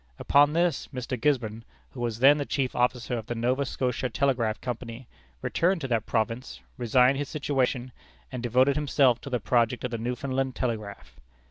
[0.17, 1.15] Upon this, Mr.
[1.15, 5.07] Gisborne, who was then the chief officer of the Nova Scotia Telegraph Company,
[5.43, 7.91] returned to that province, resigned his situation,
[8.31, 11.19] and devoted himself to the project of the Newfoundland telegraph.